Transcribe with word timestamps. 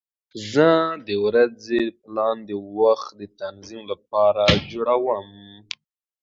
زه 0.51 0.69
د 1.07 1.09
ورځې 1.25 1.81
پلان 2.01 2.37
د 2.49 2.51
وخت 2.79 3.09
د 3.19 3.21
تنظیم 3.41 3.81
لپاره 3.91 4.43
جوړوم. 4.71 5.27